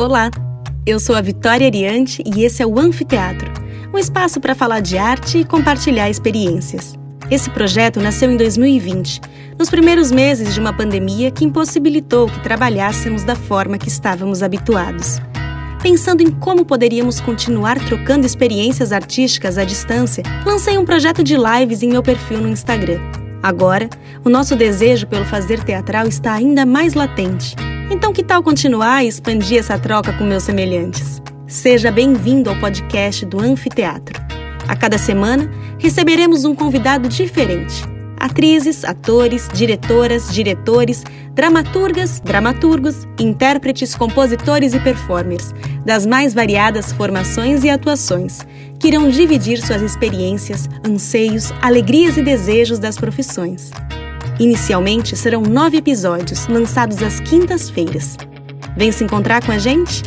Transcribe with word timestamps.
Olá, 0.00 0.30
eu 0.86 0.98
sou 0.98 1.14
a 1.14 1.20
Vitória 1.20 1.66
Ariante 1.66 2.22
e 2.24 2.42
esse 2.42 2.62
é 2.62 2.66
o 2.66 2.80
Anfiteatro, 2.80 3.52
um 3.92 3.98
espaço 3.98 4.40
para 4.40 4.54
falar 4.54 4.80
de 4.80 4.96
arte 4.96 5.36
e 5.36 5.44
compartilhar 5.44 6.08
experiências. 6.08 6.94
Esse 7.30 7.50
projeto 7.50 8.00
nasceu 8.00 8.30
em 8.30 8.36
2020, 8.38 9.20
nos 9.58 9.68
primeiros 9.68 10.10
meses 10.10 10.54
de 10.54 10.58
uma 10.58 10.72
pandemia 10.72 11.30
que 11.30 11.44
impossibilitou 11.44 12.30
que 12.30 12.40
trabalhássemos 12.40 13.24
da 13.24 13.36
forma 13.36 13.76
que 13.76 13.88
estávamos 13.88 14.42
habituados. 14.42 15.20
Pensando 15.82 16.22
em 16.22 16.30
como 16.30 16.64
poderíamos 16.64 17.20
continuar 17.20 17.78
trocando 17.84 18.24
experiências 18.24 18.92
artísticas 18.92 19.58
à 19.58 19.66
distância, 19.66 20.24
lancei 20.46 20.78
um 20.78 20.84
projeto 20.86 21.22
de 21.22 21.36
lives 21.36 21.82
em 21.82 21.90
meu 21.90 22.02
perfil 22.02 22.40
no 22.40 22.48
Instagram. 22.48 23.00
Agora, 23.42 23.86
o 24.24 24.30
nosso 24.30 24.56
desejo 24.56 25.06
pelo 25.06 25.26
fazer 25.26 25.62
teatral 25.62 26.06
está 26.06 26.32
ainda 26.32 26.64
mais 26.64 26.94
latente. 26.94 27.54
Então, 27.90 28.12
que 28.12 28.22
tal 28.22 28.40
continuar 28.40 29.04
e 29.04 29.08
expandir 29.08 29.58
essa 29.58 29.76
troca 29.76 30.12
com 30.12 30.22
meus 30.22 30.44
semelhantes? 30.44 31.20
Seja 31.48 31.90
bem-vindo 31.90 32.48
ao 32.48 32.54
podcast 32.56 33.26
do 33.26 33.40
Anfiteatro. 33.40 34.16
A 34.68 34.76
cada 34.76 34.96
semana, 34.96 35.50
receberemos 35.76 36.44
um 36.44 36.54
convidado 36.54 37.08
diferente. 37.08 37.82
Atrizes, 38.16 38.84
atores, 38.84 39.48
diretoras, 39.52 40.32
diretores, 40.32 41.02
dramaturgas, 41.32 42.20
dramaturgos, 42.20 43.08
intérpretes, 43.18 43.96
compositores 43.96 44.72
e 44.72 44.78
performers, 44.78 45.52
das 45.84 46.06
mais 46.06 46.32
variadas 46.32 46.92
formações 46.92 47.64
e 47.64 47.70
atuações, 47.70 48.46
que 48.78 48.86
irão 48.86 49.08
dividir 49.08 49.60
suas 49.60 49.82
experiências, 49.82 50.68
anseios, 50.86 51.50
alegrias 51.60 52.16
e 52.16 52.22
desejos 52.22 52.78
das 52.78 52.96
profissões. 52.96 53.72
Inicialmente 54.40 55.14
serão 55.18 55.42
nove 55.42 55.76
episódios, 55.76 56.46
lançados 56.46 57.02
às 57.02 57.20
quintas-feiras. 57.20 58.16
Vem 58.74 58.90
se 58.90 59.04
encontrar 59.04 59.44
com 59.44 59.52
a 59.52 59.58
gente? 59.58 60.02